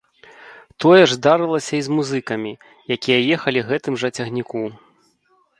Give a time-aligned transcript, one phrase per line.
[0.85, 2.51] Тое ж здарылася і з музыкамі,
[2.97, 4.61] якія ехалі гэтым жа цягніку.